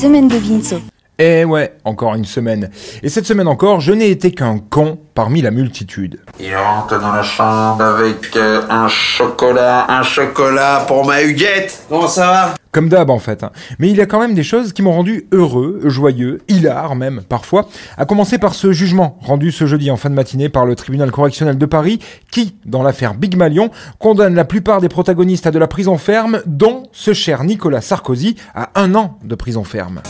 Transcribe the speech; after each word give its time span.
semaine 0.00 0.28
de 0.28 0.36
Vinceau. 0.36 0.80
Eh 1.18 1.44
ouais, 1.44 1.74
encore 1.84 2.14
une 2.14 2.24
semaine. 2.24 2.70
Et 3.02 3.10
cette 3.10 3.26
semaine 3.26 3.46
encore, 3.46 3.80
je 3.80 3.92
n'ai 3.92 4.08
été 4.08 4.30
qu'un 4.30 4.56
con 4.58 4.98
parmi 5.14 5.42
la 5.42 5.50
multitude. 5.50 6.20
Il 6.40 6.56
rentre 6.56 6.98
dans 6.98 7.12
la 7.12 7.22
chambre 7.22 7.84
avec 7.84 8.34
euh, 8.34 8.62
un 8.70 8.88
chocolat, 8.88 9.84
un 9.90 10.02
chocolat 10.02 10.86
pour 10.88 11.04
ma 11.04 11.22
Huguette. 11.22 11.82
Comment 11.90 12.08
ça 12.08 12.26
va? 12.26 12.54
Comme 12.72 12.88
d'hab 12.88 13.10
en 13.10 13.18
fait. 13.18 13.42
hein. 13.42 13.50
Mais 13.78 13.90
il 13.90 13.96
y 13.96 14.00
a 14.00 14.06
quand 14.06 14.20
même 14.20 14.34
des 14.34 14.44
choses 14.44 14.72
qui 14.72 14.82
m'ont 14.82 14.92
rendu 14.92 15.26
heureux, 15.32 15.80
joyeux, 15.84 16.38
hilar 16.48 16.94
même 16.94 17.22
parfois. 17.28 17.68
À 17.96 18.04
commencer 18.04 18.38
par 18.38 18.54
ce 18.54 18.72
jugement 18.72 19.18
rendu 19.20 19.50
ce 19.50 19.66
jeudi 19.66 19.90
en 19.90 19.96
fin 19.96 20.08
de 20.08 20.14
matinée 20.14 20.48
par 20.48 20.66
le 20.66 20.76
tribunal 20.76 21.10
correctionnel 21.10 21.58
de 21.58 21.66
Paris 21.66 21.98
qui, 22.30 22.54
dans 22.64 22.82
l'affaire 22.82 23.14
Big 23.14 23.36
Malion, 23.36 23.70
condamne 23.98 24.34
la 24.34 24.44
plupart 24.44 24.80
des 24.80 24.88
protagonistes 24.88 25.46
à 25.46 25.50
de 25.50 25.58
la 25.58 25.66
prison 25.66 25.98
ferme, 25.98 26.42
dont 26.46 26.84
ce 26.92 27.12
cher 27.12 27.42
Nicolas 27.44 27.80
Sarkozy 27.80 28.36
à 28.54 28.70
un 28.80 28.94
an 28.94 29.18
de 29.24 29.34
prison 29.34 29.64
ferme. 29.64 30.00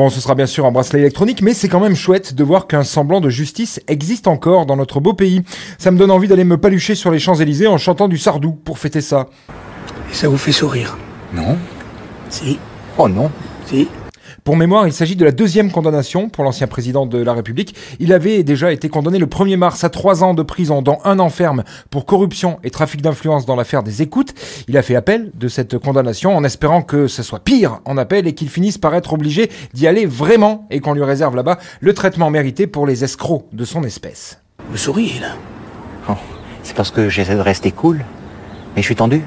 Bon, 0.00 0.08
ce 0.08 0.18
sera 0.18 0.34
bien 0.34 0.46
sûr 0.46 0.64
un 0.64 0.72
bracelet 0.72 1.00
électronique, 1.00 1.42
mais 1.42 1.52
c'est 1.52 1.68
quand 1.68 1.78
même 1.78 1.94
chouette 1.94 2.32
de 2.32 2.42
voir 2.42 2.66
qu'un 2.66 2.84
semblant 2.84 3.20
de 3.20 3.28
justice 3.28 3.80
existe 3.86 4.28
encore 4.28 4.64
dans 4.64 4.76
notre 4.76 4.98
beau 4.98 5.12
pays. 5.12 5.42
Ça 5.76 5.90
me 5.90 5.98
donne 5.98 6.10
envie 6.10 6.26
d'aller 6.26 6.44
me 6.44 6.56
palucher 6.56 6.94
sur 6.94 7.10
les 7.10 7.18
Champs-Élysées 7.18 7.66
en 7.66 7.76
chantant 7.76 8.08
du 8.08 8.16
sardou 8.16 8.52
pour 8.52 8.78
fêter 8.78 9.02
ça. 9.02 9.26
Et 10.10 10.14
ça 10.14 10.26
vous 10.28 10.38
fait 10.38 10.52
sourire? 10.52 10.96
Non. 11.34 11.58
Si, 12.30 12.58
Oh 12.96 13.10
non. 13.10 13.30
si. 13.66 13.88
Pour 14.44 14.56
mémoire, 14.56 14.86
il 14.86 14.92
s'agit 14.92 15.16
de 15.16 15.24
la 15.24 15.32
deuxième 15.32 15.70
condamnation 15.70 16.28
pour 16.28 16.44
l'ancien 16.44 16.66
président 16.66 17.06
de 17.06 17.18
la 17.18 17.34
République. 17.34 17.74
Il 17.98 18.12
avait 18.12 18.42
déjà 18.42 18.72
été 18.72 18.88
condamné 18.88 19.18
le 19.18 19.26
1er 19.26 19.56
mars 19.56 19.84
à 19.84 19.90
trois 19.90 20.24
ans 20.24 20.34
de 20.34 20.42
prison, 20.42 20.82
dont 20.82 20.98
un 21.04 21.18
an 21.18 21.28
ferme 21.28 21.62
pour 21.90 22.06
corruption 22.06 22.58
et 22.64 22.70
trafic 22.70 23.02
d'influence 23.02 23.44
dans 23.44 23.56
l'affaire 23.56 23.82
des 23.82 24.02
écoutes. 24.02 24.34
Il 24.68 24.76
a 24.76 24.82
fait 24.82 24.96
appel 24.96 25.30
de 25.34 25.48
cette 25.48 25.78
condamnation 25.78 26.36
en 26.36 26.44
espérant 26.44 26.82
que 26.82 27.06
ce 27.06 27.22
soit 27.22 27.40
pire 27.40 27.80
en 27.84 27.98
appel 27.98 28.26
et 28.26 28.34
qu'il 28.34 28.48
finisse 28.48 28.78
par 28.78 28.94
être 28.94 29.12
obligé 29.12 29.50
d'y 29.74 29.86
aller 29.86 30.06
vraiment 30.06 30.66
et 30.70 30.80
qu'on 30.80 30.94
lui 30.94 31.04
réserve 31.04 31.36
là-bas 31.36 31.58
le 31.80 31.92
traitement 31.92 32.30
mérité 32.30 32.66
pour 32.66 32.86
les 32.86 33.04
escrocs 33.04 33.44
de 33.52 33.64
son 33.64 33.84
espèce. 33.84 34.40
Vous 34.70 34.78
souriez 34.78 35.20
là. 35.20 35.36
Oh, 36.08 36.14
c'est 36.62 36.74
parce 36.74 36.90
que 36.90 37.08
j'essaie 37.08 37.34
de 37.34 37.40
rester 37.40 37.72
cool. 37.72 38.04
Mais 38.74 38.82
je 38.82 38.86
suis 38.86 38.96
tendu. 38.96 39.22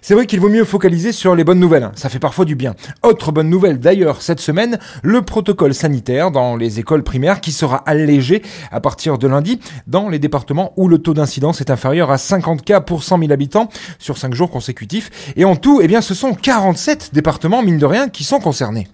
C'est 0.00 0.14
vrai 0.14 0.26
qu'il 0.26 0.40
vaut 0.40 0.48
mieux 0.48 0.64
focaliser 0.64 1.12
sur 1.12 1.34
les 1.34 1.44
bonnes 1.44 1.58
nouvelles, 1.58 1.90
ça 1.94 2.08
fait 2.08 2.18
parfois 2.18 2.44
du 2.44 2.54
bien. 2.54 2.74
Autre 3.02 3.32
bonne 3.32 3.50
nouvelle 3.50 3.78
d'ailleurs 3.80 4.22
cette 4.22 4.40
semaine, 4.40 4.78
le 5.02 5.22
protocole 5.22 5.74
sanitaire 5.74 6.30
dans 6.30 6.56
les 6.56 6.78
écoles 6.78 7.02
primaires 7.02 7.40
qui 7.40 7.52
sera 7.52 7.78
allégé 7.86 8.42
à 8.70 8.80
partir 8.80 9.18
de 9.18 9.26
lundi 9.26 9.60
dans 9.86 10.08
les 10.08 10.18
départements 10.18 10.72
où 10.76 10.88
le 10.88 10.98
taux 10.98 11.14
d'incidence 11.14 11.60
est 11.60 11.70
inférieur 11.70 12.10
à 12.10 12.18
50 12.18 12.64
cas 12.64 12.80
pour 12.80 13.02
100 13.02 13.18
000 13.18 13.32
habitants 13.32 13.68
sur 13.98 14.18
5 14.18 14.34
jours 14.34 14.50
consécutifs. 14.50 15.32
Et 15.36 15.44
en 15.44 15.56
tout, 15.56 15.80
eh 15.82 15.88
bien, 15.88 16.00
ce 16.00 16.14
sont 16.14 16.34
47 16.34 17.10
départements, 17.12 17.62
mine 17.62 17.78
de 17.78 17.86
rien, 17.86 18.08
qui 18.08 18.24
sont 18.24 18.40
concernés. 18.40 18.86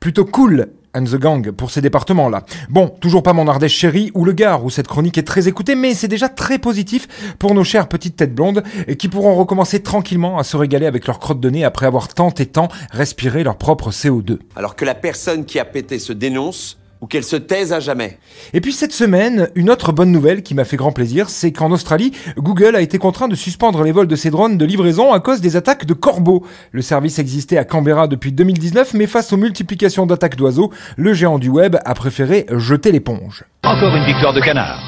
Plutôt 0.00 0.26
cool 0.26 0.68
and 0.94 1.04
the 1.04 1.16
Gang 1.16 1.50
pour 1.50 1.70
ces 1.70 1.80
départements-là. 1.80 2.44
Bon, 2.70 2.88
toujours 2.88 3.22
pas 3.22 3.32
mon 3.32 3.48
Ardèche 3.48 3.74
chérie 3.74 4.10
ou 4.14 4.24
le 4.24 4.32
Gard 4.32 4.64
où 4.64 4.70
cette 4.70 4.88
chronique 4.88 5.18
est 5.18 5.24
très 5.24 5.48
écoutée, 5.48 5.74
mais 5.74 5.94
c'est 5.94 6.08
déjà 6.08 6.28
très 6.28 6.58
positif 6.58 7.34
pour 7.38 7.54
nos 7.54 7.64
chères 7.64 7.88
petites 7.88 8.16
têtes 8.16 8.34
blondes 8.34 8.62
qui 8.98 9.08
pourront 9.08 9.34
recommencer 9.34 9.82
tranquillement 9.82 10.38
à 10.38 10.44
se 10.44 10.56
régaler 10.56 10.86
avec 10.86 11.06
leur 11.06 11.18
crotte 11.18 11.40
de 11.40 11.50
nez 11.50 11.64
après 11.64 11.86
avoir 11.86 12.08
tant 12.08 12.30
et 12.30 12.46
tant 12.46 12.68
respiré 12.90 13.44
leur 13.44 13.56
propre 13.56 13.90
CO2. 13.90 14.38
Alors 14.56 14.76
que 14.76 14.84
la 14.84 14.94
personne 14.94 15.44
qui 15.44 15.58
a 15.58 15.64
pété 15.64 15.98
se 15.98 16.12
dénonce 16.12 16.78
ou 17.04 17.06
qu'elle 17.06 17.22
se 17.22 17.36
taise 17.36 17.74
à 17.74 17.80
jamais. 17.80 18.16
Et 18.54 18.62
puis 18.62 18.72
cette 18.72 18.94
semaine, 18.94 19.50
une 19.56 19.68
autre 19.68 19.92
bonne 19.92 20.10
nouvelle 20.10 20.42
qui 20.42 20.54
m'a 20.54 20.64
fait 20.64 20.78
grand 20.78 20.90
plaisir, 20.90 21.28
c'est 21.28 21.52
qu'en 21.52 21.70
Australie, 21.70 22.12
Google 22.38 22.74
a 22.76 22.80
été 22.80 22.96
contraint 22.96 23.28
de 23.28 23.34
suspendre 23.34 23.82
les 23.82 23.92
vols 23.92 24.06
de 24.06 24.16
ses 24.16 24.30
drones 24.30 24.56
de 24.56 24.64
livraison 24.64 25.12
à 25.12 25.20
cause 25.20 25.42
des 25.42 25.56
attaques 25.56 25.84
de 25.84 25.92
corbeaux. 25.92 26.46
Le 26.72 26.80
service 26.80 27.18
existait 27.18 27.58
à 27.58 27.64
Canberra 27.66 28.08
depuis 28.08 28.32
2019, 28.32 28.94
mais 28.94 29.06
face 29.06 29.34
aux 29.34 29.36
multiplications 29.36 30.06
d'attaques 30.06 30.36
d'oiseaux, 30.36 30.72
le 30.96 31.12
géant 31.12 31.38
du 31.38 31.50
web 31.50 31.76
a 31.84 31.92
préféré 31.92 32.46
jeter 32.48 32.90
l'éponge. 32.90 33.44
Encore 33.64 33.94
une 33.94 34.06
victoire 34.06 34.32
de 34.32 34.40
canard. 34.40 34.82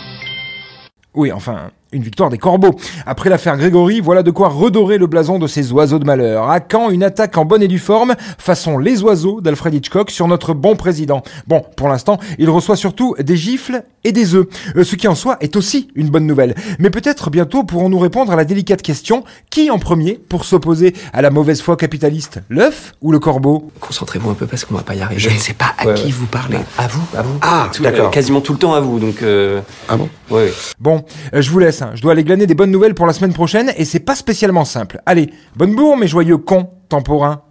Oui, 1.12 1.33
enfin, 1.33 1.71
une 1.97 2.03
victoire 2.03 2.31
des 2.31 2.39
corbeaux. 2.39 2.75
Après 3.07 3.31
l'affaire 3.31 3.57
Grégory, 3.57 4.01
voilà 4.01 4.23
de 4.23 4.31
quoi 4.31 4.49
redorer 4.49 4.99
le 4.99 5.07
blason 5.07 5.39
de 5.39 5.47
ces 5.47 5.73
oiseaux 5.73 5.99
de 5.99 6.05
malheur. 6.05 6.49
À 6.51 6.61
quand 6.61 6.91
une 6.91 7.03
attaque 7.03 7.37
en 7.39 7.45
bonne 7.45 7.62
et 7.62 7.69
due 7.69 7.79
forme, 7.79 8.15
façon 8.39 8.79
les 8.79 9.03
oiseaux 9.03 9.41
d'Alfred 9.41 9.75
Hitchcock 9.75 10.11
sur 10.11 10.29
notre 10.29 10.55
bon 10.55 10.77
président 10.77 11.23
Bon, 11.47 11.62
pour 11.77 11.89
l'instant, 11.89 12.19
il 12.39 12.51
reçoit 12.51 12.77
surtout 12.77 13.15
des 13.19 13.37
gifles 13.37 13.83
et 14.05 14.12
des 14.12 14.34
œufs, 14.34 14.47
Euh, 14.77 14.84
ce 14.84 14.95
qui 14.97 15.09
en 15.09 15.15
soi 15.15 15.37
est 15.41 15.57
aussi 15.57 15.89
une 15.95 16.09
bonne 16.11 16.27
nouvelle. 16.27 16.55
Mais 16.79 16.91
peut-être 16.91 17.31
bientôt 17.31 17.65
pourrons-nous 17.65 17.99
répondre 17.99 18.31
à 18.33 18.37
la 18.37 18.45
délicate 18.45 18.83
question, 18.83 19.25
qui 19.51 19.71
en 19.71 19.78
premier 19.78 20.21
pour 20.28 20.45
s'opposer 20.45 20.95
à 21.13 21.23
la 21.23 21.31
mauvaise 21.31 21.61
foi 21.63 21.77
capitaliste 21.77 22.41
L'œuf 22.49 22.93
ou 23.01 23.11
le 23.11 23.19
corbeau? 23.19 23.71
Concentrez-vous 23.81 24.31
un 24.31 24.34
peu 24.34 24.47
parce 24.47 24.65
qu'on 24.65 24.75
va 24.75 24.83
pas 24.83 24.95
y 24.95 25.01
arriver. 25.01 25.21
Je 25.21 25.31
ne 25.31 25.39
sais 25.39 25.55
pas 25.55 25.73
à 25.78 25.87
Ouais, 25.87 25.95
qui 25.95 26.07
ouais. 26.07 26.11
vous 26.13 26.27
parlez. 26.27 26.59
À 26.78 26.87
vous, 26.89 27.03
à 27.17 27.23
vous. 27.23 27.39
Ah, 27.43 27.69
Tout- 27.73 27.83
d'accord. 27.83 28.07
euh, 28.07 28.11
quasiment 28.11 28.41
tout 28.41 28.53
le 28.53 28.59
temps 28.59 28.75
à 28.75 28.81
vous, 28.81 28.99
donc. 28.99 29.23
Euh... 29.23 29.61
Ah 29.89 29.97
bon? 29.97 30.09
Ouais. 30.31 30.53
Bon, 30.78 31.05
euh, 31.34 31.41
je 31.41 31.51
vous 31.51 31.59
laisse, 31.59 31.83
hein. 31.86 31.92
je 31.94 32.02
dois 32.02 32.12
aller 32.12 32.24
glaner 32.24 32.47
des 32.47 32.54
bonnes 32.54 32.70
nouvelles 32.70 32.94
pour 32.94 33.06
la 33.06 33.12
semaine 33.12 33.32
prochaine, 33.32 33.72
et 33.76 33.84
c'est 33.84 34.00
pas 34.00 34.14
spécialement 34.14 34.64
simple. 34.64 35.00
Allez, 35.06 35.30
bonne 35.56 35.74
bourre 35.74 35.97
mes 35.97 36.08
joyeux 36.08 36.38
cons 36.38 36.69
temporins. 36.88 37.42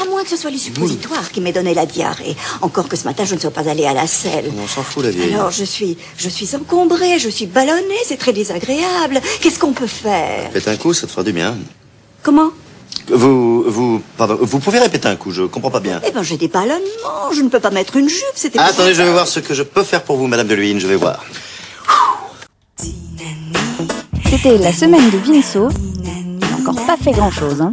À 0.00 0.04
moins 0.08 0.22
que 0.22 0.28
ce 0.28 0.36
soit 0.36 0.50
les 0.50 0.58
suppositoires 0.58 1.30
qui 1.30 1.40
m'aient 1.40 1.52
donné 1.52 1.74
la 1.74 1.86
diarrhée. 1.86 2.36
Encore 2.60 2.88
que 2.88 2.96
ce 2.96 3.04
matin, 3.04 3.24
je 3.24 3.34
ne 3.34 3.40
sois 3.40 3.50
pas 3.50 3.68
allée 3.68 3.86
à 3.86 3.94
la 3.94 4.06
selle. 4.06 4.52
On 4.62 4.66
s'en 4.66 4.82
fout, 4.82 5.04
la 5.04 5.10
vieille. 5.10 5.34
Alors, 5.34 5.50
je 5.50 5.64
suis, 5.64 5.96
je 6.16 6.28
suis 6.28 6.54
encombrée, 6.54 7.18
je 7.18 7.28
suis 7.28 7.46
ballonnée, 7.46 7.98
c'est 8.04 8.18
très 8.18 8.32
désagréable. 8.32 9.20
Qu'est-ce 9.40 9.58
qu'on 9.58 9.72
peut 9.72 9.86
faire? 9.86 10.50
Faites 10.52 10.68
un 10.68 10.76
coup, 10.76 10.92
ça 10.92 11.06
te 11.06 11.12
fera 11.12 11.24
du 11.24 11.32
bien. 11.32 11.56
Comment? 12.22 12.50
Vous, 13.08 13.64
vous, 13.66 14.02
pardon, 14.16 14.38
vous 14.40 14.58
pouvez 14.60 14.78
répéter 14.78 15.08
un 15.08 15.16
coup, 15.16 15.30
je 15.30 15.42
comprends 15.42 15.70
pas 15.70 15.80
bien. 15.80 16.00
Eh 16.06 16.10
ben, 16.10 16.22
j'ai 16.22 16.38
des 16.38 16.48
ballonnements, 16.48 17.32
je 17.32 17.42
ne 17.42 17.48
peux 17.48 17.60
pas 17.60 17.70
mettre 17.70 17.96
une 17.96 18.08
jupe, 18.08 18.22
c'était... 18.34 18.58
Ah, 18.58 18.66
attendez, 18.66 18.94
je 18.94 19.02
vais 19.02 19.12
voir 19.12 19.28
ce 19.28 19.40
que 19.40 19.52
je 19.52 19.62
peux 19.62 19.82
faire 19.82 20.02
pour 20.04 20.16
vous, 20.16 20.26
Madame 20.26 20.46
de 20.46 20.54
Luynes, 20.54 20.80
je 20.80 20.86
vais 20.86 20.96
voir. 20.96 21.22
C'était 24.44 24.58
la 24.58 24.74
semaine 24.74 25.08
de 25.08 25.16
Vinceau. 25.16 25.70
Il 26.02 26.38
n'a 26.38 26.56
encore 26.58 26.84
pas 26.84 26.98
fait 26.98 27.12
grand-chose. 27.12 27.62
Hein. 27.62 27.72